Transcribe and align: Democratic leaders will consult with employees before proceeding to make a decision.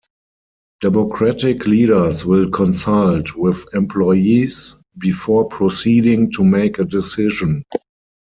Democratic 0.79 1.67
leaders 1.67 2.25
will 2.25 2.49
consult 2.49 3.35
with 3.35 3.63
employees 3.75 4.75
before 4.97 5.45
proceeding 5.47 6.31
to 6.31 6.43
make 6.43 6.79
a 6.79 6.85
decision. 6.85 7.63